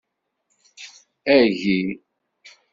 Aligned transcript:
Agi. 1.35 1.79